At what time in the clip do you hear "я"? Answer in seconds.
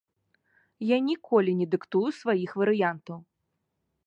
0.91-0.97